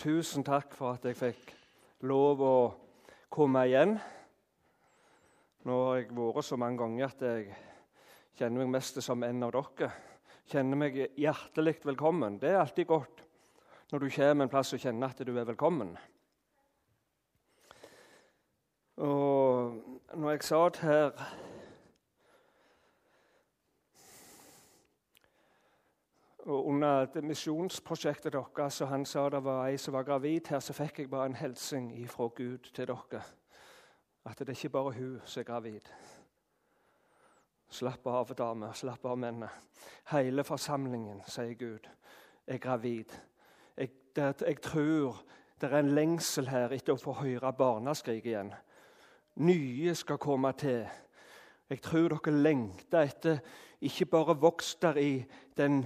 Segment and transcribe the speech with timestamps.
[0.00, 1.50] Tusen takk for at jeg fikk
[2.08, 2.54] lov å
[3.28, 3.98] komme igjen.
[5.68, 7.50] Nå har jeg vært så mange ganger at jeg
[8.38, 9.90] kjenner meg mest som en av dere.
[10.48, 12.38] Kjenner meg hjertelig velkommen.
[12.40, 13.20] Det er alltid godt
[13.92, 15.92] når du kommer en plass og kjenner at du er velkommen.
[19.04, 21.12] Og når jeg satt her
[26.52, 30.98] under misjonsprosjektet deres, og han sa det var ei som var gravid her, så fikk
[30.98, 33.22] jeg bare en hilsen fra Gud til dere.
[34.24, 35.92] At det er ikke bare hun som er gravid.
[37.70, 38.72] Slapp av, dame.
[38.74, 39.48] Slapp av, mennene.
[40.10, 41.86] Hele forsamlingen, sier Gud,
[42.46, 43.14] er gravid.
[43.76, 45.22] Jeg, det, jeg tror
[45.60, 48.50] det er en lengsel her etter å få høre barneskrik igjen.
[49.46, 50.82] Nye skal komme til.
[51.70, 53.38] Jeg tror dere lengter etter
[53.80, 55.12] ikke bare vokst der i
[55.56, 55.84] den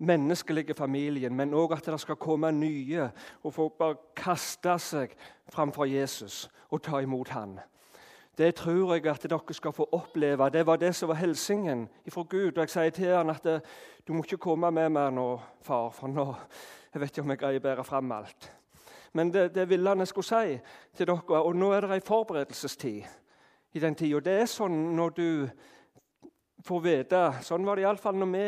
[0.00, 3.10] menneskelige familien, men òg at det skal komme nye
[3.44, 5.12] og få bare kaste seg
[5.52, 7.58] framfor Jesus og ta imot han.
[8.38, 10.50] Det tror jeg at dere skal få oppleve.
[10.50, 12.56] Det var det som var hilsingen fra Gud.
[12.56, 13.44] Og jeg sier til han at
[14.06, 15.26] du må ikke komme med meg nå,
[15.62, 16.24] far, for nå
[16.92, 18.48] jeg vet ikke om jeg greier å bære fram alt.
[19.12, 20.56] Men det, det ville han jeg skulle si
[20.96, 21.42] til dere.
[21.42, 24.22] Og nå er det ei forberedelsestid i den tida.
[24.24, 25.28] Det er sånn når du
[26.66, 28.46] får vite Sånn var det iallfall når vi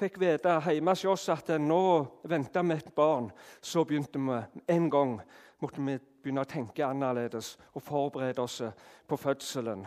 [0.00, 1.82] fikk vite hjemme hos oss at nå
[2.28, 4.40] venta vi et barn, så begynte vi
[4.74, 5.20] en gang
[5.60, 8.60] måtte vi begynne å tenke annerledes og forberede oss
[9.08, 9.86] på fødselen.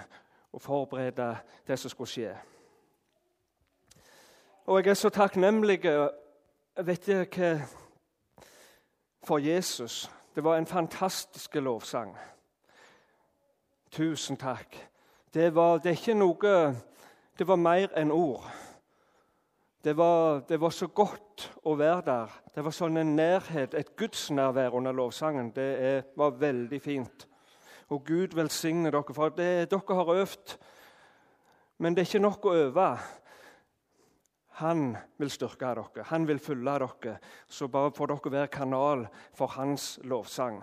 [0.54, 1.32] Og forberede
[1.68, 2.34] det som skulle skje.
[4.70, 5.80] Og jeg er så takknemlig
[6.78, 7.70] vet ikke hva,
[9.24, 10.12] for Jesus.
[10.36, 12.14] Det var en fantastisk lovsang.
[13.92, 14.78] Tusen takk.
[15.34, 16.76] Det var, det er ikke noe
[17.40, 18.44] Det var mer enn ord.
[19.84, 22.36] Det var, det var, så godt å være der.
[22.56, 25.50] Det var sånn en nærhet, et gudsnærvær under lovsangen.
[25.52, 27.26] Det er, var veldig fint.
[27.92, 30.54] Og Gud velsigne dere, for det, dere har øvd.
[31.84, 32.86] Men det er ikke nok å øve.
[34.62, 34.86] Han
[35.20, 37.18] vil styrke dere, han vil følge dere.
[37.52, 39.06] Så bare får dere være kanal
[39.36, 40.62] for hans lovsang.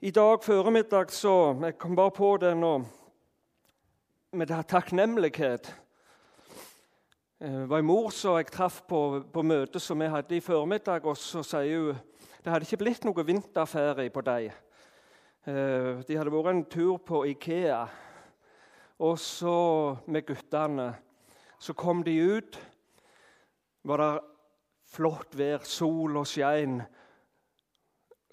[0.00, 2.78] I dag formiddag så Jeg kom bare på det nå
[4.32, 5.74] med takknemlighet.
[7.40, 10.42] Det eh, var en mor som jeg traff på, på møtet som vi hadde i
[10.44, 11.06] formiddag.
[11.08, 12.00] og Så sier hun
[12.44, 14.50] det hadde ikke blitt noe vinterferie på dem.
[15.48, 17.78] Eh, de hadde vært en tur på Ikea.
[19.00, 19.54] Og så
[20.12, 20.90] med guttene.
[21.56, 22.58] Så kom de ut.
[23.88, 24.10] Var det
[24.92, 26.82] flott vær, sol og skein.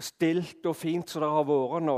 [0.04, 1.98] Stilt og fint som det har vært nå.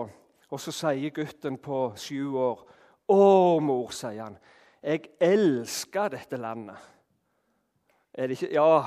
[0.54, 2.66] Og så sier gutten på sju år
[3.10, 4.38] 'Å, mor', sier han.
[4.84, 6.99] 'Jeg elsker dette landet.'
[8.14, 8.84] Er det ikke, ja,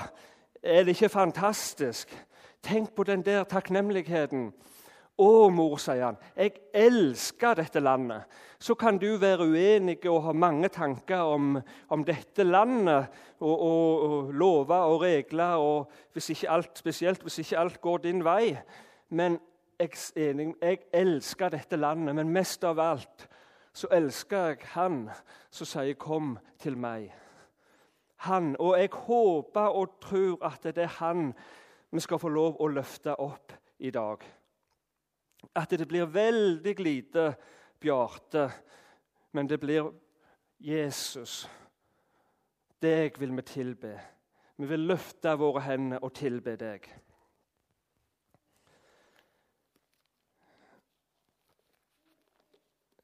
[0.62, 2.26] er det ikke fantastisk?
[2.62, 4.52] Tenk på den der takknemligheten.
[5.22, 8.24] Å, mor, sier han, jeg elsker dette landet.
[8.62, 11.58] Så kan du være uenig og ha mange tanker om,
[11.92, 13.10] om dette landet
[13.42, 18.04] og, og, og lover og regler, og hvis ikke alt, spesielt hvis ikke alt går
[18.06, 18.54] din vei.
[19.10, 19.38] Men
[19.78, 23.26] jeg, enig, jeg elsker dette landet, men mest av alt
[23.72, 25.10] så elsker jeg Han
[25.50, 27.21] som sier 'kom til meg'
[28.28, 28.54] han.
[28.58, 31.32] Og jeg håper og tror at det er han
[31.92, 33.52] vi skal få lov å løfte opp
[33.84, 34.22] i dag.
[35.58, 37.32] At det blir veldig lite
[37.82, 38.46] Bjarte,
[39.32, 39.90] men det blir
[40.62, 41.42] Jesus.
[42.82, 43.92] Deg vil vi tilbe.
[44.56, 46.86] Vi vil løfte våre hender og tilbe deg.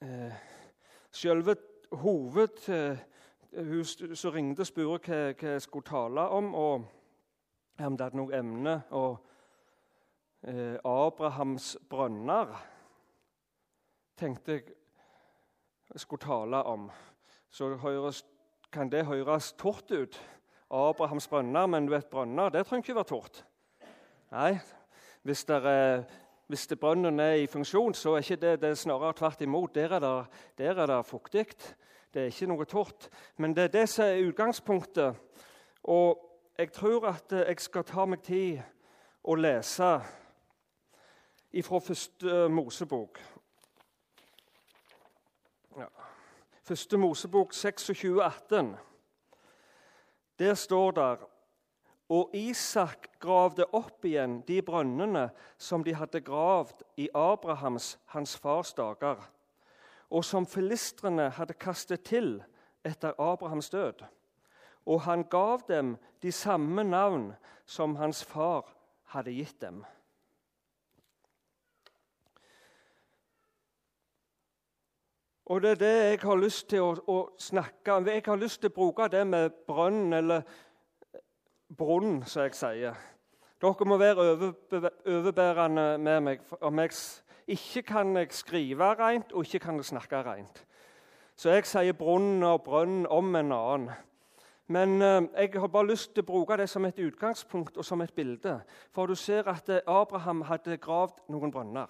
[0.00, 0.34] Eh,
[1.10, 1.56] selve
[1.90, 3.00] hoved eh,
[3.56, 6.84] hun som ringte, spurte hva, hva, jeg skulle tale om, og
[7.78, 8.74] om det hadde noe emne.
[8.90, 9.18] Og
[10.42, 12.52] eh, Abrahams brønner
[14.18, 14.60] tenkte
[15.88, 16.90] jeg skulle tale om.
[17.50, 18.24] Så høres,
[18.72, 20.20] kan det høres tort ut.
[20.70, 23.44] Abrahams brønner, men du vet, brønner det trenger ikke være tort.
[24.28, 24.58] Nei,
[25.24, 26.02] hvis, er,
[26.46, 29.74] hvis brønnen er i funksjon, så er ikke det, det er snarere tvert imot.
[29.74, 30.16] Der er det,
[30.58, 31.46] der er det fuktig.
[32.14, 33.08] Det er ikke noe tort.
[33.36, 35.16] Men det er det som er utgangspunktet.
[35.84, 36.24] Og
[36.58, 38.62] jeg tror at jeg skal ta meg tid
[39.24, 39.90] å lese
[41.52, 43.20] ifra første Mosebok.
[45.78, 45.88] Ja.
[46.62, 48.76] Første Mosebok 26, 18.
[50.38, 51.10] Der står det
[52.08, 55.26] og Isak gravde opp igjen de brønnene
[55.60, 59.20] som de hadde gravd i Abrahams, hans fars dager
[60.10, 62.38] og som filistrene hadde kastet til
[62.84, 64.04] etter Abrahams død.
[64.86, 67.32] Og han gav dem de samme navn
[67.66, 68.74] som hans far
[69.12, 69.84] hadde gitt dem.
[75.48, 78.06] Og Det er det jeg har lyst til å, å, snakke om.
[78.06, 80.42] Jeg har lyst til å bruke det med brønn, eller
[81.76, 82.98] brunn, som jeg sier.
[83.58, 84.26] Dere må være
[85.08, 86.44] overbærende med meg.
[86.60, 86.92] Om jeg
[87.48, 90.64] ikke kan jeg skrive rent, og ikke kan jeg snakke rent.
[91.36, 93.90] Så jeg sier brunn og brønn om en annen.
[94.68, 98.02] Men eh, jeg har bare lyst til å bruke det som et utgangspunkt og som
[98.04, 98.58] et bilde.
[98.92, 101.88] For du ser at Abraham hadde gravd noen brønner.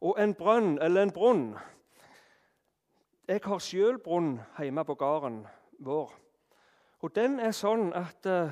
[0.00, 1.44] Og en brønn, eller en brunn
[3.28, 5.46] jeg har sjøl brunn hjemme på gården
[5.78, 6.10] vår.
[7.00, 8.50] Og den er sånn at uh,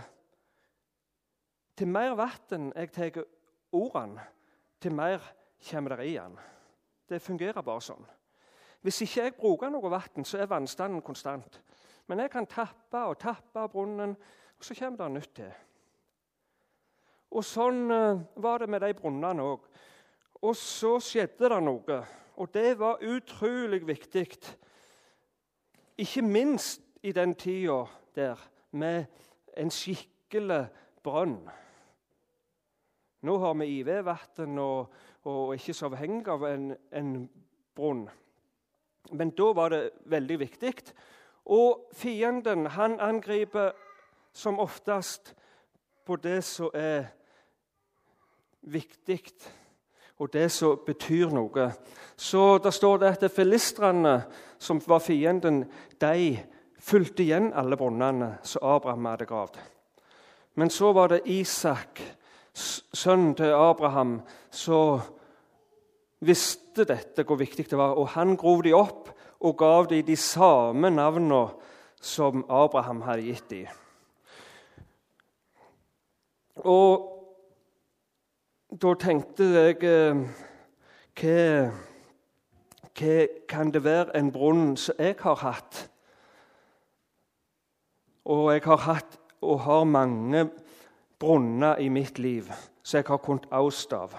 [1.77, 3.19] til mer vann jeg tar
[3.73, 4.23] ordene,
[4.81, 5.25] til mer
[5.71, 6.39] kommer det i den.
[7.09, 8.07] Det fungerer bare sånn.
[8.81, 11.61] Hvis ikke jeg bruker noe vann, så er vannstanden konstant.
[12.09, 14.17] Men jeg kan tappe og tappe brunnen,
[14.59, 15.53] og så kommer det nytt til.
[17.31, 19.69] Og Sånn uh, var det med de brunnene òg.
[20.43, 22.01] Og så skjedde det noe.
[22.41, 24.27] Og det var utrolig viktig.
[26.01, 27.85] Ikke minst i den tida
[28.17, 28.41] der
[28.73, 29.05] med
[29.57, 30.65] en skikkelig
[31.05, 31.39] brønn.
[33.23, 34.93] Nå har vi IV-vann og,
[35.29, 37.15] og ikke så avhengig av en, en
[37.77, 38.07] brunn.
[39.13, 40.75] Men da var det veldig viktig.
[41.51, 43.73] Og fienden han angriper
[44.33, 45.35] som oftest
[46.07, 47.11] på det som er
[48.61, 49.21] viktig
[50.21, 51.71] og det som betyr noe.
[52.17, 54.23] Så det står det at filistrene,
[54.59, 55.65] som var fienden,
[56.01, 56.37] de
[56.81, 59.57] fulgte igjen alle brunnene som Abraham hadde gravd.
[60.61, 62.03] Men så var det Isak,
[62.55, 64.21] sønnen til Abraham,
[64.51, 65.01] så
[66.21, 67.97] visste dette, hvor viktig det var.
[67.97, 69.11] Og han grov de opp
[69.41, 71.49] og gav de de samme navnene
[72.01, 73.67] som Abraham hadde gitt dem.
[76.61, 77.07] Og
[78.71, 80.19] da tenkte jeg eh,
[81.21, 81.71] hva,
[83.01, 83.15] hva
[83.49, 85.87] kan det være en brunn som jeg har hatt?
[88.25, 90.51] Og jeg har hatt og har mange
[91.21, 92.49] brunner i mitt liv
[92.83, 94.17] som jeg har kunnet avste av.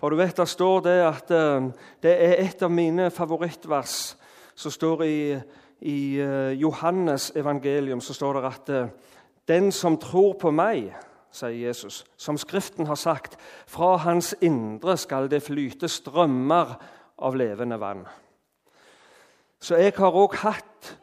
[0.00, 1.70] For du vet, Det står det at eh,
[2.02, 4.16] det er et av mine favorittvers
[4.54, 5.40] som står i,
[5.80, 8.00] i eh, Johannes evangelium.
[8.00, 8.92] Så står det at
[9.48, 10.92] den som tror på meg
[11.32, 12.04] sier Jesus.
[12.16, 13.36] Som Skriften har sagt,
[13.66, 16.76] fra hans indre skal det flyte strømmer
[17.22, 18.04] av levende vann.
[19.62, 20.96] Så jeg har òg hatt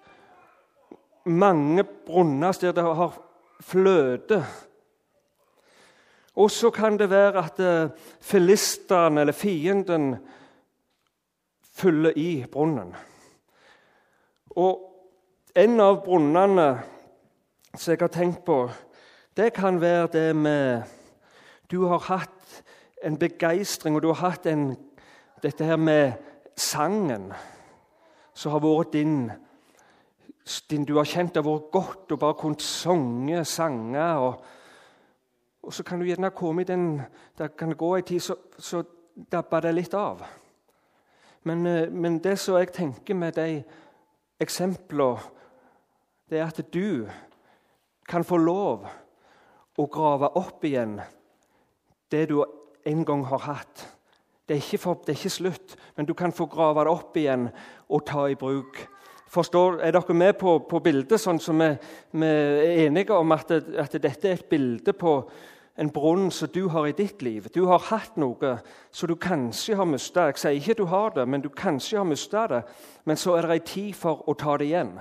[1.29, 3.19] mange brunner der det har
[3.63, 4.43] fløte.
[6.35, 7.91] Og så kan det være at filisteren
[8.21, 10.15] filistene, eller fienden,
[11.73, 12.95] fyller i brunnen.
[14.49, 14.85] Og
[15.55, 16.69] en av brunnene
[17.75, 18.69] som jeg har tenkt på,
[19.37, 20.81] det kan være det med
[21.71, 22.63] Du har hatt
[23.03, 24.73] en begeistring, og du har hatt en,
[25.43, 26.11] dette her med
[26.57, 27.29] sangen,
[28.33, 29.29] som har vært din,
[30.69, 34.17] din Du har kjent det har vært godt å bare kunne synge sanger.
[34.17, 34.41] Og,
[35.69, 37.01] og, så kan du gjerne komme i den
[37.37, 38.83] Det kan gå en tid, så, så
[39.31, 40.23] dabber det litt av.
[41.43, 43.63] Men, eh, men det som jeg tenker med de
[44.41, 45.21] eksemplene,
[46.29, 47.07] det er at du
[48.09, 48.87] kan få lov
[49.77, 50.99] å grave opp igjen
[52.11, 52.41] det du
[52.85, 53.85] en gang har hatt.
[54.49, 57.49] Det er, for, det er ikke, slutt, men du kan få grave det opp igjen
[57.89, 58.79] og ta i bruk.
[59.29, 61.69] Forstår, er dere med på, på bildet, sånn som vi,
[62.17, 65.19] vi, er enige om at, at, dette er et bilde på
[65.79, 67.47] en brunn som du har i ditt liv?
[67.55, 68.57] Du har hatt noe
[68.91, 70.25] som du kanskje har mista.
[70.27, 72.63] Jeg sier ikke du har det, men du kanskje har mista det.
[73.05, 74.97] Men så er det en tid for å ta det igjen.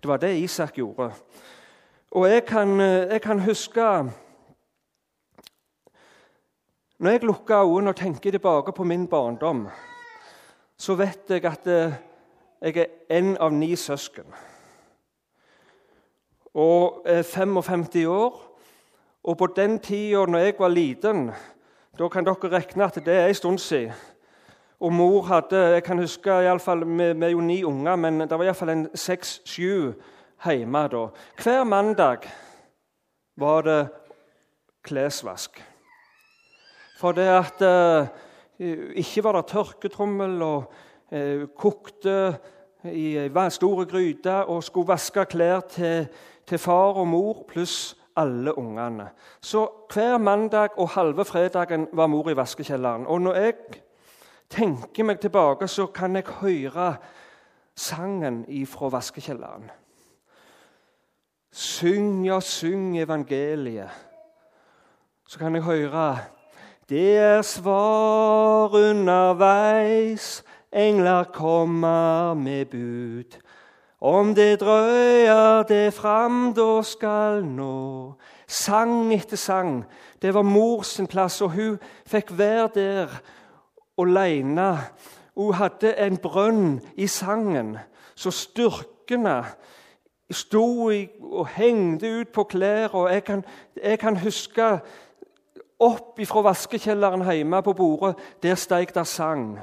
[0.00, 1.10] Det var det Isak gjorde.
[2.10, 4.12] Og jeg kan, eh, jeg kan huske
[6.98, 9.68] Når jeg lukker øynene og tenker tilbake på min barndom,
[10.76, 11.92] så vet jeg at eh,
[12.60, 14.26] jeg er en av ni søsken.
[16.54, 18.49] Og er 55 år.
[19.24, 21.30] Og på den tida når jeg var liten,
[21.98, 23.92] da kan dere regne at det er en stund siden.
[24.80, 28.20] Og mor hadde jeg kan huske, i alle fall, Vi er jo ni unger, men
[28.20, 29.92] det var iallfall seks-sju
[30.44, 31.08] hjemme da.
[31.36, 32.18] Hver mandag
[33.36, 33.88] var det
[34.82, 35.64] klesvask.
[37.00, 38.08] For det at eh,
[38.94, 40.72] ikke var det tørketrommel og
[41.12, 42.38] eh, kokte
[42.84, 43.84] i ei stor
[44.48, 46.06] og skulle vaske klær til,
[46.46, 49.08] til far og mor pluss alle ungene.
[49.40, 53.06] Så hver mandag og halve fredagen var mor i vaskekjelleren.
[53.06, 53.54] Og når jeg
[54.50, 56.94] tenker meg tilbake, så kan jeg høre
[57.76, 59.70] sangen fra vaskekjelleren.
[61.50, 63.90] Syng, ja, syng evangeliet.
[65.26, 66.18] så kan jeg høre
[66.88, 73.38] Det er svar underveis, engler kommer med bud.
[74.00, 78.14] Om det drøyer det fram, da skal nå.
[78.48, 79.84] Sang etter sang.
[80.22, 81.76] Det var mor sin plass, og hun
[82.08, 83.20] fikk være der
[84.00, 84.78] alene.
[85.36, 87.76] Hun hadde en brønn i sangen,
[88.14, 89.44] så styrkene
[90.30, 92.96] sto og hengte ut på klær.
[93.08, 93.44] Jeg kan,
[93.84, 94.78] jeg kan huske
[95.80, 98.16] opp fra vaskekjelleren hjemme på bordet.
[98.42, 99.58] Der steig der sang.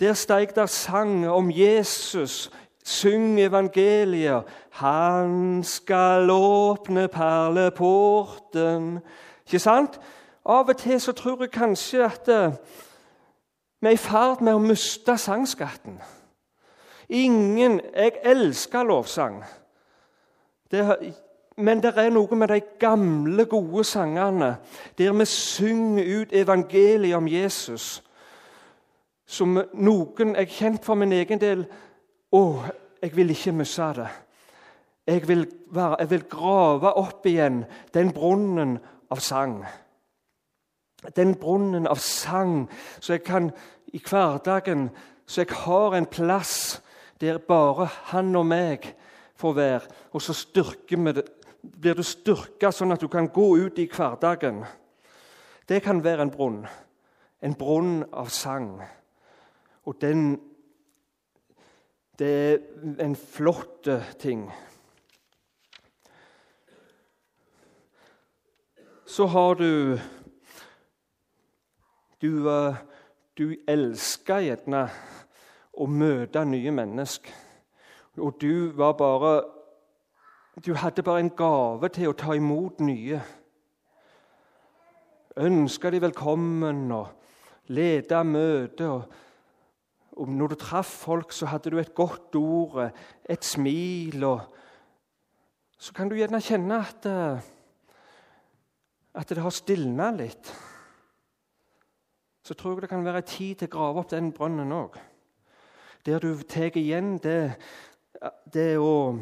[0.00, 2.50] Der steig der sang om Jesus.
[2.82, 4.44] Syng evangeliet.
[4.70, 8.98] Han skal åpne perleporten.
[9.46, 10.00] Ikke sant?
[10.44, 12.54] Av og til så tror jeg kanskje at uh,
[13.80, 16.00] vi er i ferd med å miste sangskatten.
[17.08, 19.42] Ingen Jeg elsker lovsang.
[20.70, 21.14] Det,
[21.56, 24.56] men det er noe med de gamle, gode sangene
[24.98, 28.02] der vi synger ut evangeliet om Jesus,
[29.26, 31.66] som noen Jeg kjent for min egen del
[32.32, 32.42] Å,
[33.02, 34.08] jeg vil ikke miste det.
[35.06, 38.76] Jeg vil, være, jeg vil grave opp igjen den brunnen
[39.10, 39.58] av sang.
[41.16, 42.68] Den brunnen av sang,
[43.00, 43.50] så jeg kan
[43.92, 44.90] i hverdagen
[45.26, 46.82] Så jeg har en plass
[47.20, 48.88] der bare han og meg
[49.38, 49.86] får være.
[50.12, 50.34] Og så
[51.62, 54.64] blir du styrka sånn at du kan gå ut i hverdagen.
[55.66, 56.66] Det kan være en brunn.
[57.40, 58.82] En brunn av sang.
[59.86, 60.36] Og den
[62.18, 62.58] Det er
[63.04, 63.88] en flott
[64.18, 64.52] ting.
[69.06, 69.98] Så har du
[72.22, 72.46] Du,
[73.38, 74.84] du elsker gjerne
[75.74, 77.32] å møte nye mennesker.
[78.20, 79.42] Og du var bare
[80.66, 83.20] Du hadde bare en gave til å ta imot nye.
[85.36, 87.08] Ønske de velkommen og
[87.72, 89.08] lede møtet.
[90.12, 92.90] Og, når du traff folk, så hadde du et godt ord,
[93.30, 94.24] et smil.
[94.24, 94.40] og
[95.78, 97.40] Så kan du gjerne kjenne at, eh,
[99.14, 100.52] at det har stilna litt.
[102.44, 104.98] Så tror jeg det kan være tid til å grave opp den brønnen òg.
[106.06, 107.54] Der du tar igjen det
[108.52, 109.18] det å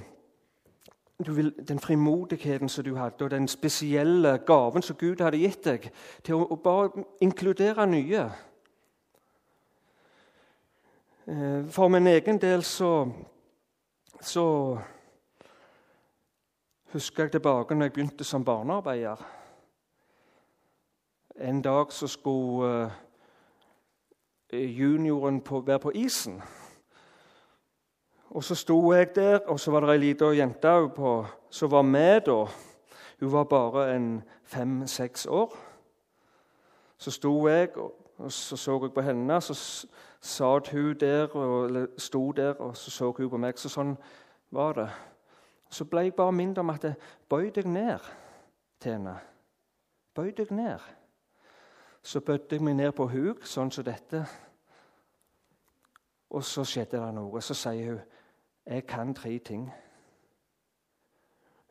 [1.19, 5.91] vil, Den frimodigheten som du hadde, og den spesielle gaven som Gud hadde gitt deg,
[6.25, 8.31] til å, å bare inkludere nye.
[11.27, 13.11] Eh, for min egen del så,
[14.21, 14.79] så
[16.93, 19.27] husker jeg tilbake når jeg begynte som barnearbeider.
[21.41, 22.91] En dag så skulle
[24.53, 26.43] eh, junioren på, være på isen.
[28.31, 30.75] Og så sto jeg der, og så var det ei lita jente
[31.51, 32.47] som var med da.
[33.21, 35.57] Hun var bare en fem-seks år.
[36.99, 37.69] Så sto jeg,
[38.29, 39.41] så så jeg på henne.
[39.41, 39.87] Så
[40.21, 41.29] satt hun der,
[41.65, 43.59] eller sto der, og så så hun på meg.
[43.59, 43.97] Så sånn
[44.51, 44.89] var det.
[45.71, 46.95] Så ble jeg bare minnet om at jeg
[47.29, 47.99] bøy deg ned
[48.81, 49.17] til henne.
[50.15, 50.79] Bøy deg ned.
[52.03, 54.25] Så bødde jeg meg ned på huk, sånn som dette.
[56.31, 57.41] Og så skjedde det noe.
[57.41, 58.01] Så sier hun
[58.71, 59.71] jeg kan tre ting.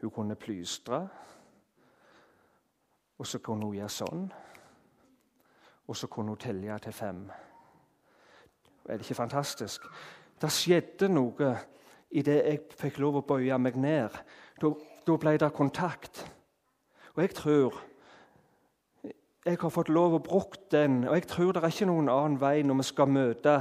[0.02, 1.08] Hun kunne plystre,
[3.18, 4.30] og så kunne hun gjøre sånn.
[5.90, 7.24] Og så kunne hun telle til fem.
[8.86, 9.86] Er det ikke fantastisk?
[10.42, 11.56] Det skjedde noe
[12.12, 14.14] idet jeg fikk lov å bøye meg ned.
[14.62, 14.74] Da,
[15.18, 16.22] ble det kontakt.
[17.16, 17.80] Og jeg tror
[19.46, 22.42] jeg har fått lov å bruke den, og jeg tror det er ikke noen annen
[22.42, 23.54] vei når vi skal møte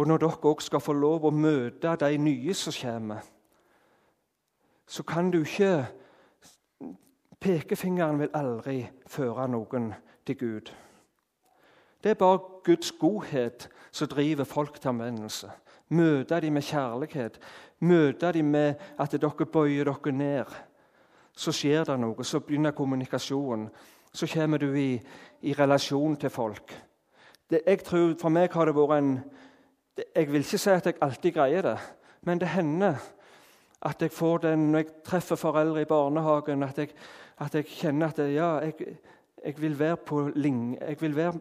[0.00, 3.24] og når dere òg skal få lov å møte de nye som kommer,
[4.88, 5.72] så kan du ikke
[7.40, 9.86] Pekefingeren vil aldri føre noen
[10.28, 10.66] til Gud.
[12.02, 15.50] Det er bare Guds godhet som driver folk til omvendelse.
[15.88, 17.40] Møte dem med kjærlighet.
[17.80, 20.54] Møte dem med at dere bøyer dere ned.
[21.36, 23.68] Så skjer det noe, så begynner kommunikasjonen.
[24.12, 25.00] Så kommer du i,
[25.42, 26.74] i relasjon til folk.
[27.50, 29.14] Det, jeg tror, For meg har det vært en
[30.16, 31.78] jeg vil ikke si at jeg alltid greier det,
[32.22, 32.96] men det hender
[33.82, 36.88] at jeg får den når jeg treffer foreldre i barnehagen, at jeg,
[37.38, 38.74] at jeg kjenner at jeg, ja, jeg,
[39.44, 41.32] jeg, vil være på jeg vil være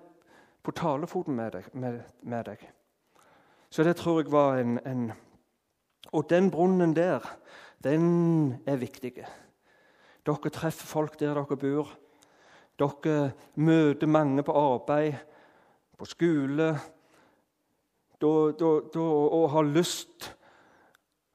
[0.64, 2.66] på talefoten med deg, med, med deg.
[3.70, 5.12] Så det tror jeg var en, en
[6.12, 7.20] Og den brunnen der,
[7.84, 9.26] den er viktig.
[10.26, 11.92] Dere treffer folk der dere bor.
[12.80, 15.14] Dere møter mange på arbeid,
[15.98, 16.80] på skole,
[18.22, 20.36] da, da, da, og har lyst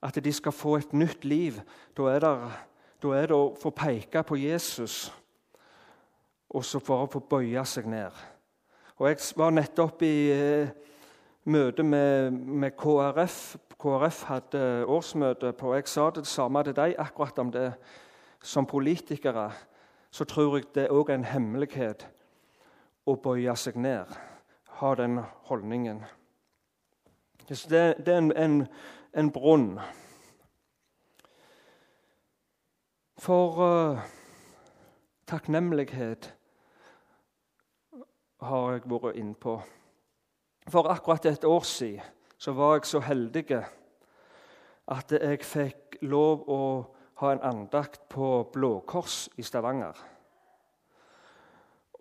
[0.05, 1.61] at de skal få et nytt liv,
[1.97, 2.33] da er det,
[3.03, 5.13] da er det å få peke på Jesus.
[6.55, 8.13] og så bare få bøye seg ned.
[8.97, 10.69] Og Jeg var nettopp i eh,
[11.45, 13.57] møte med, med, KrF.
[13.79, 17.73] KrF hadde årsmøte på og Jeg sa det samme til deg akkurat om det.
[18.43, 19.51] Som politikere
[20.11, 22.07] så tror jeg det òg er en hemmelighet
[23.07, 24.13] å bøye seg ned.
[24.79, 26.05] Ha den holdningen.
[27.49, 27.59] Det,
[27.99, 28.67] det er en, en,
[29.15, 29.81] en brunn.
[33.19, 34.05] For uh,
[35.27, 36.31] takknemlighet
[38.49, 39.57] har jeg vært innpå.
[40.71, 43.47] For akkurat et år siden så var jeg så heldig
[44.93, 46.61] at jeg fikk lov å
[47.23, 49.97] ha en andakt på Blå Kors i Stavanger.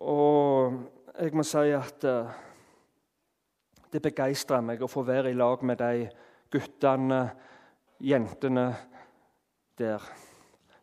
[0.04, 0.74] Og
[1.14, 2.32] jeg må si at uh,
[3.94, 6.08] det begeistra meg å få være i lag med de
[6.50, 7.20] guttene,
[8.02, 8.66] jentene
[9.78, 10.02] der.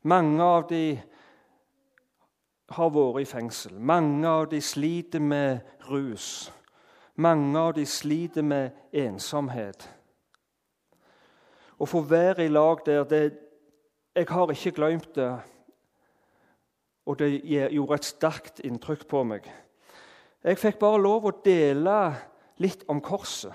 [0.08, 0.96] Mange av de
[2.72, 3.78] har vært i fengsel.
[3.80, 5.60] Mange av de sliter med
[5.90, 6.51] rus.
[7.16, 9.88] Mange av de sliter med ensomhet.
[11.82, 13.24] Å få være i lag der det,
[14.16, 15.40] Jeg har ikke glemt det,
[17.06, 17.30] og det
[17.72, 19.46] gjorde et sterkt inntrykk på meg.
[20.44, 21.96] Jeg fikk bare lov å dele
[22.60, 23.54] litt om korset.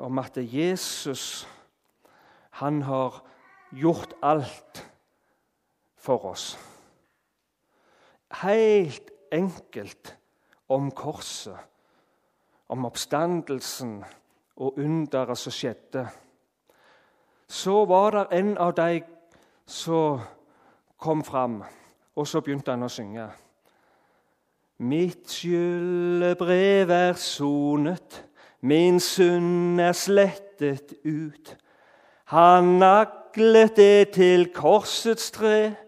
[0.00, 1.46] Om at Jesus,
[2.62, 3.20] han har
[3.76, 4.87] gjort alt
[6.08, 6.58] for oss.
[8.40, 10.16] Helt enkelt
[10.68, 11.56] om korset,
[12.68, 13.98] om oppstandelsen
[14.56, 16.06] og underet som skjedde.
[17.48, 19.02] Så var det en av de
[19.68, 20.22] som
[20.96, 21.60] kom fram,
[22.16, 23.26] og så begynte han å synge.
[24.78, 28.22] Mitt skyldebrev er sonet,
[28.60, 31.52] min synd er slettet ut.
[32.32, 35.87] Han naglet det til korsets tre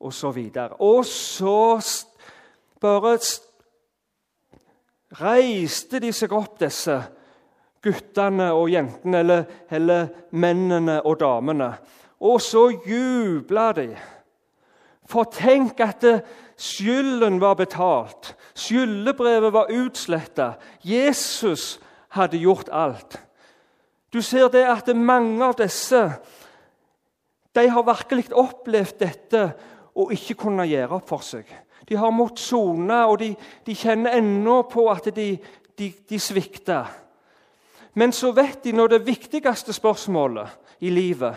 [0.00, 0.76] og så videre.
[0.80, 1.78] Og så
[2.80, 3.18] bare
[5.20, 6.98] reiste de seg opp, disse
[7.82, 11.72] guttene og jentene, eller, eller mennene og damene.
[12.20, 13.88] Og så jubla de.
[15.08, 16.04] For tenk at
[16.58, 18.34] skylden var betalt.
[18.58, 20.52] Skyldebrevet var utsletta.
[20.84, 21.78] Jesus
[22.12, 23.20] hadde gjort alt.
[24.12, 26.02] Du ser det at mange av disse
[27.56, 29.42] de har virkelig opplevd dette
[29.98, 31.48] og ikke kunne gjøre opp for seg.
[31.88, 33.32] De har måttet sone, og de,
[33.66, 35.30] de, kjenner ennå på at de,
[35.78, 36.90] de, de svikter.
[37.98, 40.48] Men så vet de når det viktigste spørsmålet
[40.84, 41.34] i livet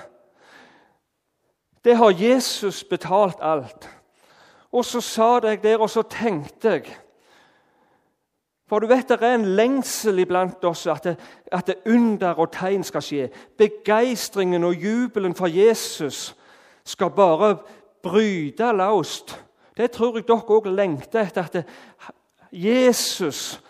[1.84, 3.90] Det har Jesus betalt alt.
[4.72, 6.86] Og så sa jeg der, og så tenkte jeg
[8.70, 11.18] For du vet, det er en lengsel iblant oss at, det,
[11.52, 13.30] at det under og tegn skal skje.
[13.58, 16.36] Begeistringen og jubelen for Jesus
[16.86, 17.58] skal bare
[18.04, 19.36] bryte løst.
[19.78, 21.64] Det tror jeg dere òg lengter etter.
[22.08, 22.18] At
[22.52, 23.62] Jesus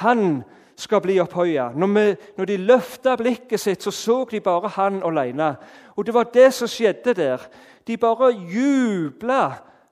[0.00, 0.42] han
[0.80, 1.70] skal bli opphøya.
[1.76, 5.54] Når, når de løfta blikket sitt, så så de bare han alene.
[5.96, 7.44] Og det var det som skjedde der.
[7.86, 9.42] De bare jubla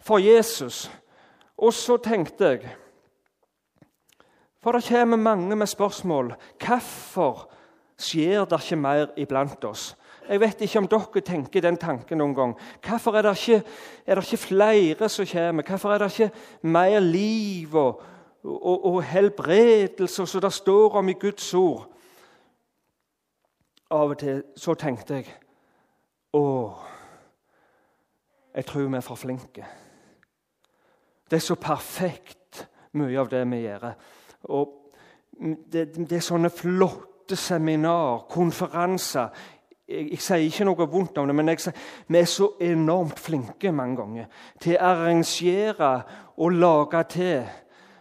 [0.00, 0.90] for Jesus.
[1.58, 2.76] Og så tenkte jeg
[4.62, 6.34] For det kommer mange med spørsmål.
[6.66, 7.48] Hvorfor
[7.98, 9.96] skjer det ikke mer iblant oss?
[10.28, 12.50] Jeg vet ikke om dere tenker den tanken noen gang.
[12.84, 13.62] Hvorfor er det ikke,
[14.06, 15.64] er det ikke flere som kommer?
[15.64, 16.30] Hvorfor er det ikke
[16.62, 18.02] mer liv og,
[18.44, 21.86] og, og helbredelse som det står om i Guds ord?
[23.90, 25.30] Av og til så tenkte jeg
[26.36, 26.44] Å,
[28.52, 29.64] jeg tror vi er for flinke.
[31.30, 32.66] Det er så perfekt,
[33.00, 33.86] mye av det vi gjør.
[34.52, 34.74] Og
[35.72, 39.32] det, det er sånne flotte seminar, konferanser
[39.88, 41.72] jeg, jeg, sier ikke noe vondt om det, men jeg,
[42.08, 44.26] vi er så enormt flinke mange ganger
[44.60, 45.92] til å arrangere
[46.36, 47.46] og lage til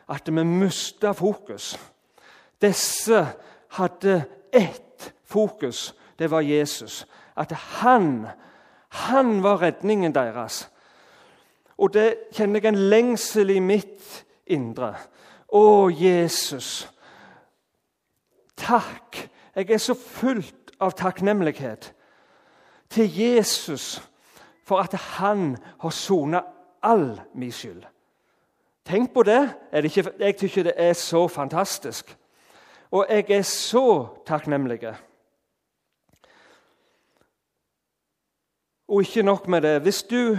[0.08, 1.76] at vi mister fokus.
[2.62, 3.26] Disse
[3.78, 5.94] hadde ett fokus.
[6.20, 7.06] Det var Jesus.
[7.38, 8.28] At han,
[8.90, 10.70] han var redningen deres.
[11.78, 14.96] Og det kjenner jeg en lengsel i mitt indre.
[15.54, 16.88] Å, Jesus.
[18.58, 19.28] Takk.
[19.56, 21.94] Jeg er så fullt av takknemlighet
[22.90, 24.02] til Jesus
[24.64, 26.42] for at han har sona
[26.84, 27.84] all min skyld.
[28.86, 29.54] Tenk på det.
[29.72, 29.92] jeg
[30.40, 32.18] syns det er så fantastisk.
[32.92, 34.96] Og jeg er så takknemlig.
[38.88, 39.82] Og ikke nok med det.
[39.82, 40.38] Hvis du,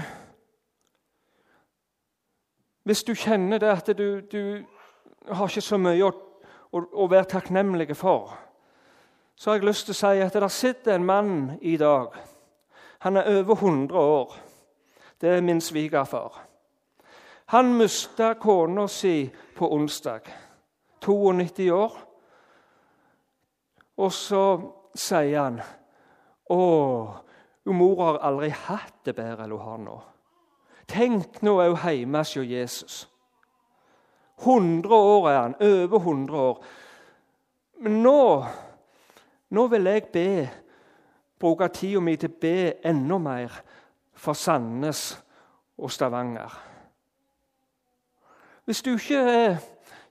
[2.85, 4.64] hvis du kjenner det at du, du
[5.29, 6.12] har ikke så mye å,
[6.72, 8.47] å være takknemlig for
[9.38, 12.11] så har jeg lyst til å si at det sitter en mann i dag.
[13.07, 14.35] Han er over 100 år.
[15.20, 16.40] Det er min svigerfar.
[17.55, 20.27] Han mista kona si på onsdag.
[21.07, 21.94] 92 år.
[23.96, 24.44] Og så
[24.94, 25.62] sier han
[26.51, 26.61] Å,
[27.68, 29.96] mor har aldri hatt det bedre enn hun har nå.
[30.88, 33.03] Tenk nå er hun hjemme hos Jesus.
[34.42, 35.59] 100 år er han.
[35.61, 36.64] Over 100 år.
[37.85, 38.22] Men nå,
[39.50, 40.30] nå vil jeg be,
[41.38, 42.56] bruke tida mi til å be
[42.87, 43.61] enda mer
[44.18, 45.12] for Sandnes
[45.78, 46.56] og Stavanger.
[48.68, 49.56] Hvis du ikke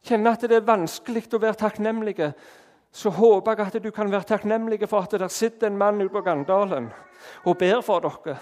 [0.07, 2.15] kjenner at det er vanskelig å være takknemlig,
[2.89, 6.13] så håper jeg at du kan være takknemlig for at der sitter en mann ute
[6.15, 6.87] på Gandalen
[7.45, 8.37] og ber for dere.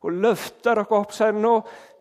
[0.00, 1.10] Og løfter dere opp.
[1.10, 1.56] og sier nå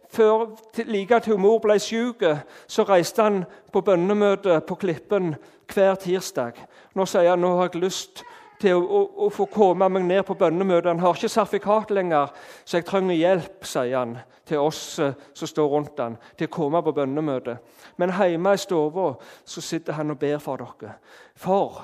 [0.09, 0.47] før,
[0.85, 2.25] like til mor ble syk,
[2.67, 3.43] så reiste han
[3.73, 5.35] på bønnemøte på Klippen
[5.69, 6.57] hver tirsdag.
[6.95, 8.23] Nå sier han nå har jeg lyst
[8.59, 10.91] til å, å, å få komme meg ned på bønnemøte.
[10.91, 12.33] Han har ikke sertifikat lenger,
[12.65, 14.17] så jeg trenger hjelp, sier han
[14.49, 17.59] til oss eh, som står rundt han, til å komme på bønnemøte.
[18.01, 19.13] Men hjemme i stua
[19.45, 20.95] sitter han og ber for dere.
[21.37, 21.83] For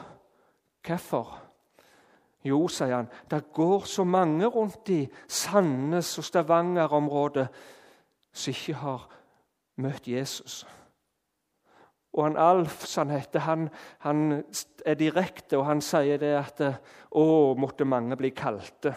[0.86, 1.42] hvorfor?
[2.46, 7.48] Jo, sier han, det går så mange rundt i Sandnes og Stavanger-området
[8.36, 9.06] som ikke har
[9.80, 10.66] møtt Jesus.
[12.16, 13.70] Og han Alf, som han heter, han,
[14.00, 14.44] han,
[14.86, 16.64] er direkte, og han sier det at
[17.16, 18.92] Å, måtte mange bli kalte.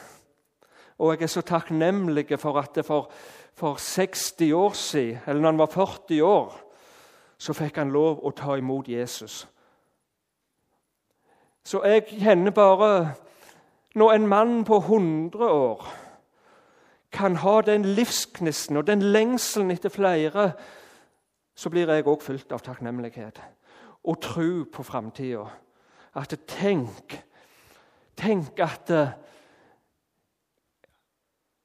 [0.98, 3.11] Og jeg er så takknemlig for at for,
[3.55, 6.57] for 60 år siden, eller når han var 40 år,
[7.38, 9.44] så fikk han lov å ta imot Jesus.
[11.62, 13.14] Så jeg kjenner bare
[13.94, 15.87] Når en mann på 100 år
[17.12, 20.53] kan ha den livsgnisten og den lengselen etter flere,
[21.55, 23.40] så blir jeg òg fylt av takknemlighet
[24.05, 25.47] og tro på framtida.
[26.14, 27.25] At tenk
[28.18, 28.90] Tenk at,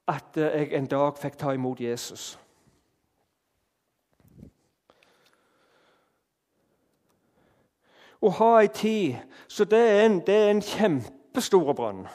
[0.08, 2.36] at jeg en dag fikk ta imot Jesus.
[8.22, 12.06] Å ha ei tid Så det er en, det en kjempestor brønn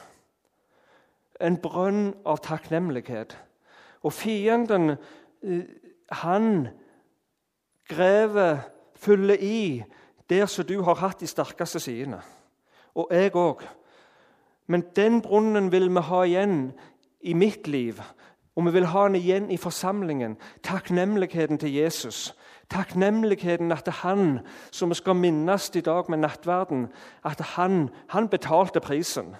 [1.41, 3.37] en brønn av takknemlighet.
[4.03, 4.97] Og fienden,
[5.43, 5.63] eh,
[6.11, 6.69] han
[7.89, 8.59] graver,
[8.97, 9.85] fyller i
[10.31, 12.21] der som du har hatt de sterkeste sidene.
[12.95, 13.63] Og jeg òg.
[14.67, 16.73] Men den brunnen vil vi ha igjen
[17.21, 18.03] i mitt liv.
[18.57, 20.37] Og vi vil ha den igjen i forsamlingen.
[20.63, 22.35] Takknemligheten til Jesus.
[22.71, 26.89] Takknemligheten at det er han som vi skal minnes i dag med nattverden,
[27.25, 29.37] at han, han betalte prisen.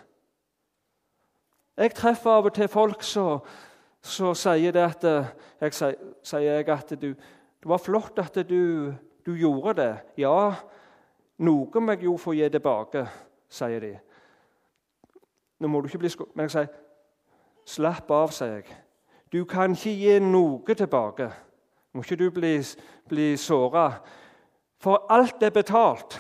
[1.79, 5.29] Jeg treffer av og til folk som sier det at eh,
[5.63, 5.95] jeg
[6.27, 8.91] sier at du, det var flott at du,
[9.27, 9.93] du, gjorde det.
[10.25, 10.55] Ja,
[11.39, 13.05] noe må jeg jo få gi tilbake,
[13.47, 13.93] sier de.
[15.63, 16.27] Nå må du ikke bli sko...
[16.35, 16.75] Men jeg sier
[17.69, 18.79] slapp av, sier jeg.
[19.31, 21.31] Du kan ikke gi noe tilbake.
[21.95, 22.57] Må ikke du bli,
[23.07, 23.91] bli såra.
[24.83, 26.19] For alt er betalt.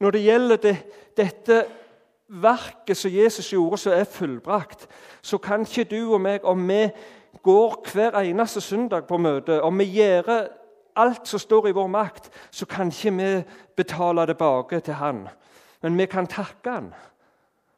[0.00, 0.76] Når det gjelder det,
[1.16, 1.64] dette
[2.28, 4.88] verket som Jesus gjorde, som er fullbrakt,
[5.22, 6.88] så kan ikke du og meg, om vi
[7.42, 10.46] går hver eneste søndag på møte, om vi gjør
[10.96, 13.30] alt som står i vår makt, så kan ikke vi
[13.76, 15.28] betale tilbake til Han.
[15.82, 16.94] Men vi kan takke Han.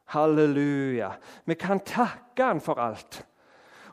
[0.05, 1.09] Halleluja.
[1.45, 3.25] Vi kan takke Han for alt.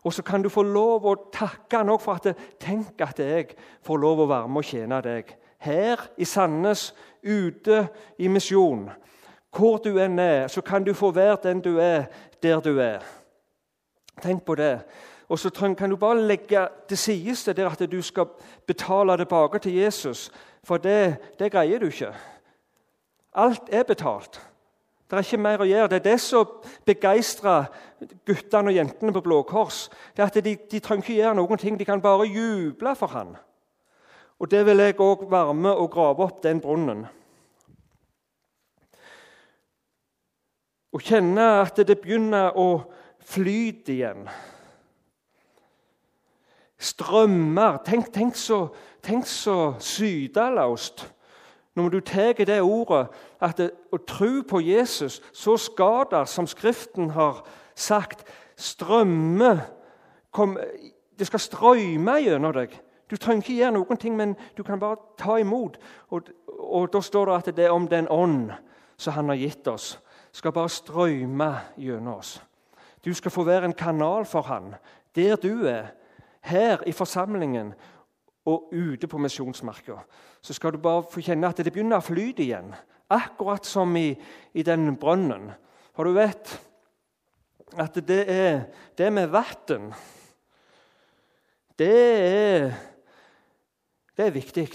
[0.04, 3.56] Og så kan du få lov å takke Han òg for at Tenk at jeg
[3.82, 5.34] får lov å være med og tjene deg.
[5.58, 6.92] Her i Sandnes,
[7.24, 7.88] ute
[8.18, 8.90] i misjon.
[9.54, 12.04] Hvor du enn er, så kan du få være den du er,
[12.42, 13.02] der du er.
[14.22, 14.80] Tenk på det.
[15.28, 18.26] Og så kan du bare legge til side det at du skal
[18.66, 20.30] betale tilbake til Jesus.
[20.64, 22.14] For det, det greier du ikke.
[23.34, 24.40] Alt er betalt.
[25.10, 25.88] Det er ikke mer å gjøre.
[25.88, 26.52] Det er det som
[26.86, 27.66] begeistrer
[28.26, 29.88] guttene og jentene på Blå Kors.
[30.16, 33.36] Det at De, de trenger ikke gjøre noen ting, de kan bare juble for han.
[34.38, 37.06] Og Det vil jeg òg være med og grave opp den brunnen.
[40.94, 42.84] Og kjenne at det begynner å
[43.24, 44.28] flyte igjen.
[46.78, 48.68] Strømmer Tenk, tenk så,
[49.02, 51.10] tenk så sydalaust.
[51.74, 53.08] når du tar det ordet
[53.40, 57.42] at det, å tro på Jesus, så skal som Skriften har
[57.74, 58.24] sagt,
[58.56, 59.60] strømme
[60.30, 60.58] kom,
[61.18, 62.70] Det skal strømme gjennom deg.
[63.10, 65.76] Du trenger ikke gjøre noen ting, men du kan bare ta imot.
[66.10, 66.22] Og,
[66.58, 68.52] og Da står det at det er om den ånd
[68.96, 69.98] som Han har gitt oss
[70.34, 72.36] skal bare strømme gjennom oss.
[73.04, 74.74] Du skal få være en kanal for han,
[75.14, 75.92] der du er,
[76.44, 77.72] her i forsamlingen
[78.44, 79.96] og ute på misjonsmarka.
[80.42, 82.74] Så skal du bare få kjenne at det begynner å flyte igjen.
[83.08, 84.10] Akkurat som i,
[84.52, 85.52] i den brønnen.
[85.96, 86.52] For du vet
[87.80, 88.66] at det er
[88.98, 89.92] det med vann
[91.78, 92.74] det er,
[94.16, 94.68] det er viktig.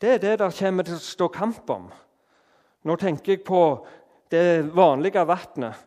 [0.00, 1.88] Det er det der kommer til å stå kamp om.
[2.84, 3.62] Nå tenker jeg på
[4.34, 5.78] det vanlige vannet,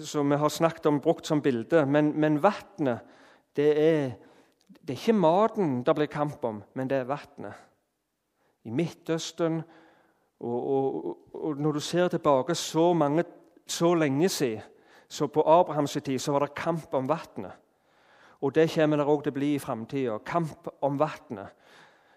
[0.00, 1.84] som vi har snakket om brukt som bilde.
[1.86, 3.04] Men, men vannet,
[3.56, 4.10] det er,
[4.68, 7.66] det er ikke maten det blir kamp om, men det er vannet.
[8.64, 9.62] I Midtøsten
[10.40, 13.24] og, og, og, når du ser tilbake så, mange,
[13.66, 14.62] så lenge siden,
[15.08, 17.52] så på Abrahams tid, så var det kamp om vannet.
[18.40, 20.18] Og det kommer det òg til å bli i framtida.
[20.22, 21.56] Kamp om vannet.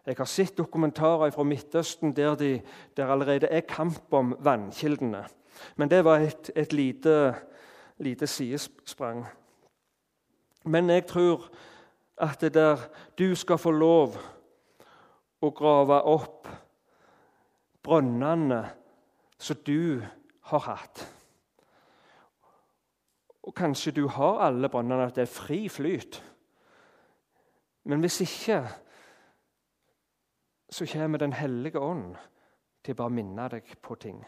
[0.06, 2.56] Jeg har sett dokumentarer fra Midtøsten der de,
[2.98, 5.24] allerede er kamp om vannkildene.
[5.76, 7.36] Men det var et, et lite,
[7.98, 9.26] lite sidesprang.
[10.64, 11.50] Men jeg tror
[12.18, 12.78] at det der
[13.18, 14.18] du skal få lov
[15.42, 16.48] å grave opp
[17.84, 18.62] brønnene
[19.42, 20.02] som du
[20.52, 21.02] har hatt.
[23.42, 26.22] Og kanskje du har alle brønnene, at det er fri flyt.
[27.90, 28.68] Men hvis ikke,
[30.70, 32.16] så kommer Den hellige ånd
[32.84, 34.22] til å bare minne deg på ting.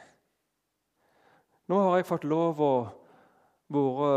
[1.71, 2.73] Nå har jeg fått lov å
[3.73, 4.10] være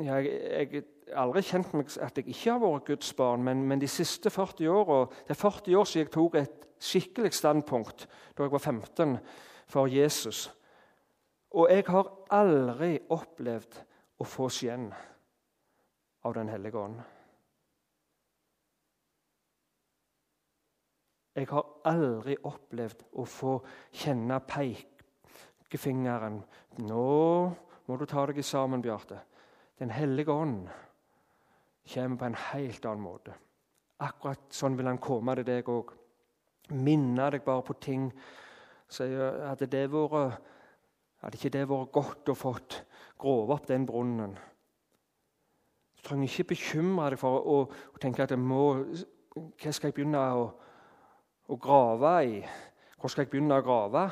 [0.00, 3.82] jeg, jeg har aldri kjent meg at jeg ikke har vært Guds barn, men, men
[3.82, 8.46] de siste 40 åra Det er 40 år siden jeg tok et skikkelig standpunkt da
[8.46, 9.18] jeg var 15
[9.70, 10.48] for Jesus.
[11.50, 13.80] Og jeg har aldri opplevd
[14.20, 14.90] å få skjenn
[16.24, 17.00] av Den hellige ånd.
[21.36, 23.54] Jeg har aldri opplevd å få
[24.02, 24.40] kjenne
[25.70, 26.42] pekefingeren.
[26.78, 27.54] 'Nå
[27.86, 29.20] må du ta deg sammen, Bjarte.'
[29.78, 30.68] Den hellige ånd
[31.94, 33.32] kommer på en helt annen måte.
[34.00, 35.94] Akkurat sånn vil han komme til deg òg.
[36.70, 38.10] Minne deg bare på ting.
[38.90, 40.36] Hadde, det vært,
[41.22, 42.84] hadde ikke det vært godt å fått
[43.18, 44.36] grove opp den brunnen?
[45.96, 47.58] Du trenger ikke bekymre deg for å,
[47.94, 48.84] å tenke at jeg må,
[49.34, 50.46] hva skal jeg begynne å,
[51.48, 52.40] å grave i?
[53.00, 54.10] Hvor skal jeg begynne å grave?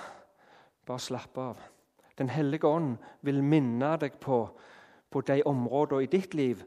[0.89, 1.61] Bare slapp av.
[2.19, 4.43] Den hellige ånd vil minne deg på
[5.11, 6.65] på de områdene i ditt liv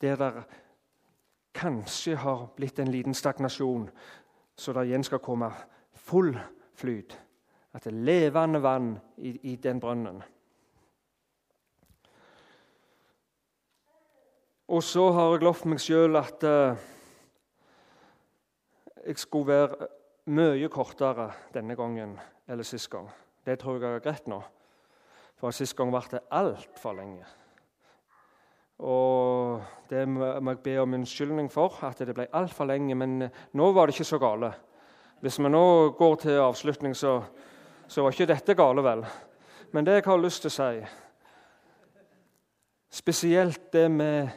[0.00, 0.44] der det
[1.54, 3.90] kanskje har blitt en liten stagnasjon,
[4.56, 5.50] så det igjen skal komme
[5.94, 6.36] full
[6.74, 7.16] flyt.
[7.72, 10.22] At det er levende vann i, i den brønnen.
[14.68, 16.76] Og så har jeg lovt meg sjøl at uh,
[19.06, 19.88] jeg skulle være
[20.30, 22.14] mye kortere denne gangen
[22.46, 23.08] eller sist gang.
[23.46, 24.40] Det tror jeg er greit nå.
[25.40, 27.24] For sist gang ble det altfor lenge.
[28.80, 32.96] Og det må jeg be om unnskyldning for, at det ble altfor lenge.
[32.96, 34.52] Men eh, nå var det ikke så gale.
[35.20, 37.18] Hvis vi nå går til avslutning, så,
[37.88, 39.04] så var ikke dette gale, vel.
[39.72, 40.84] Men det jeg har lyst til å si
[42.90, 44.30] Spesielt det med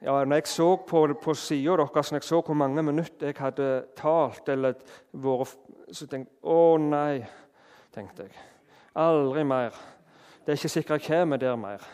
[0.00, 3.40] ja, når jeg så på, på sida deres, når jeg så hvor mange minutter jeg
[3.40, 4.78] hadde talt eller
[5.12, 5.56] vært
[5.92, 7.24] Så tenkte jeg Å, nei,
[7.94, 8.34] tenkte jeg.
[8.94, 9.76] Aldri mer.
[10.40, 11.84] Det er ikke sikkert jeg kommer der mer.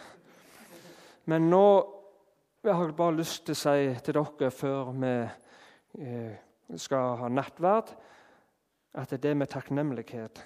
[1.27, 1.67] Men nå
[2.67, 5.11] jeg har bare lyst til å si til dere før vi
[6.03, 6.33] eh,
[6.83, 7.93] skal ha nattverd,
[8.99, 10.41] at det med takknemlighet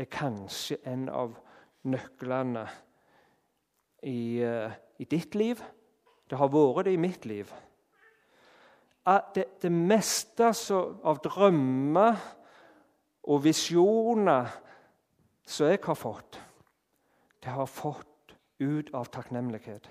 [0.00, 1.36] er kanskje en av
[1.86, 2.64] nøklene
[4.02, 5.62] i, eh, i ditt liv.
[6.26, 7.52] Det har vært det i mitt liv.
[9.34, 12.18] Det, det meste av drømmer
[13.30, 14.50] og visjoner
[15.50, 16.38] som jeg har fått,
[17.42, 19.88] det har fått ut av takknemlighet.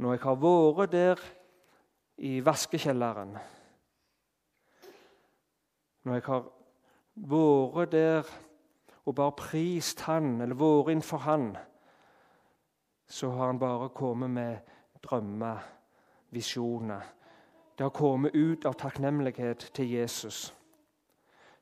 [0.00, 1.20] Når jeg har vært der
[2.16, 3.36] i vaskekjelleren
[6.04, 6.44] Når jeg har
[7.16, 8.32] vært der
[9.06, 11.56] og bare prist Han, eller vært innenfor Han,
[13.06, 14.56] så har Han bare kommet med
[15.04, 15.58] drømmer,
[16.30, 17.02] visjoner.
[17.78, 20.54] Det har kommet ut av takknemlighet til Jesus.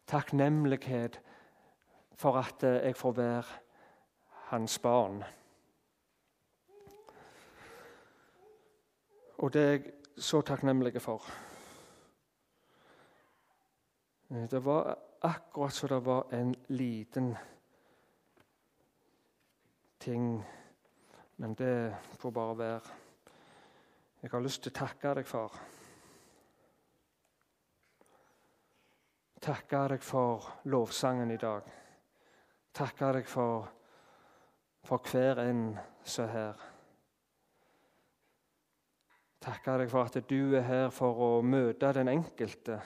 [0.07, 1.21] Takknemlighet
[2.15, 3.43] for at jeg får være
[4.51, 5.25] hans barn.
[9.39, 11.23] Og det er jeg så takknemlig for.
[14.31, 17.37] Eh, det var akkurat som det var en liten
[19.99, 20.45] ting,
[21.37, 22.81] men det får bare være.
[24.23, 25.57] Jeg har lyst til å takke deg, far.
[29.41, 31.84] Takke deg for lovsangen i dag.
[32.75, 33.69] Takke deg for,
[34.85, 35.67] for hver en
[36.03, 36.71] som er her
[39.45, 42.79] takke deg for at du er her for å møte den enkelte,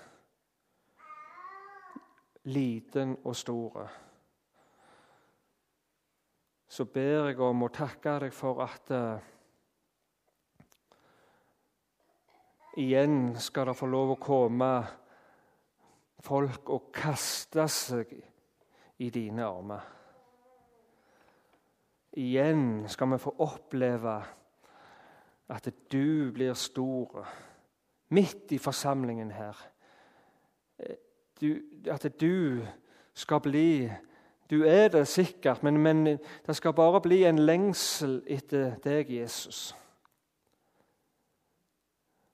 [2.48, 3.87] liten og store.
[6.68, 9.20] Så ber jeg om å takke deg for at, eh,
[12.79, 14.72] igjen skal det få lov å komme
[16.22, 18.12] folk og kaste seg
[18.99, 19.81] i dine armer.
[22.13, 24.23] Igjen skal vi få oppleve
[25.49, 27.27] at du blir stor
[28.09, 29.57] midt i forsamlingen her.
[31.41, 31.57] Du,
[31.91, 32.67] at du
[33.15, 33.93] skal bli
[34.51, 36.07] Du er det sikkert, men, men
[36.47, 39.75] det skal bare bli en lengsel etter deg, Jesus.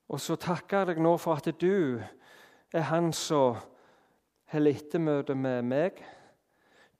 [0.07, 1.99] Og så takker jeg deg nå for at du
[2.71, 3.57] er han som
[4.53, 5.99] holder ettermøte med meg.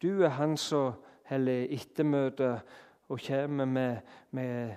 [0.02, 0.94] Du er han som
[1.30, 2.62] holder ettermøte
[3.10, 3.98] og kommer med,
[4.32, 4.76] med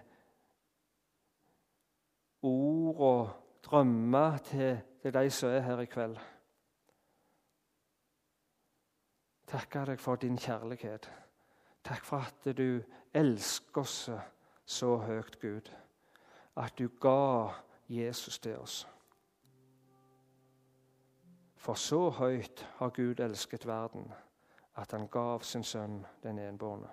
[2.42, 3.30] ord og
[3.62, 6.16] drømmer til, til de som er her i kveld.
[9.48, 11.08] Takke deg for din kjærlighet.
[11.84, 12.82] Takk for at du
[13.16, 14.10] elsker oss
[14.68, 15.70] så høyt, Gud.
[16.56, 17.48] At du ga
[17.88, 18.88] Jesus til oss.
[21.56, 24.12] For så høyt har Gud elsket verden,
[24.78, 26.88] at han gav sin sønn den enbårne,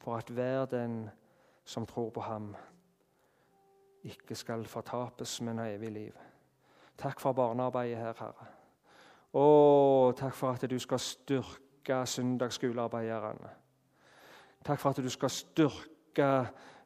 [0.00, 1.10] for at hver den
[1.64, 2.54] som tror på ham,
[4.04, 6.12] ikke skal fortapes, men ha evig liv.
[6.98, 8.48] Takk for barnearbeidet her, Herre.
[9.36, 13.52] Å, takk for at du skal styrke søndagsskolearbeiderne.
[14.64, 16.30] Takk for at du skal styrke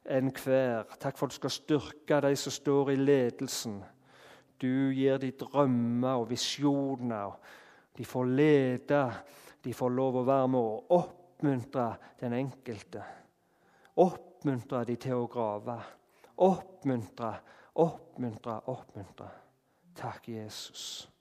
[0.05, 0.85] enhver.
[1.01, 3.81] Takk for at du skal styrke de som står i ledelsen.
[4.61, 7.39] Du gir dem drømmer og visjoner.
[7.97, 9.03] De får lede.
[9.65, 11.87] De får lov å være med og oppmuntre
[12.21, 13.05] den enkelte.
[14.05, 15.79] Oppmuntre de til å grave.
[16.45, 17.33] Oppmuntre,
[17.81, 19.31] oppmuntre, oppmuntre.
[19.95, 21.14] Takk, Jesus.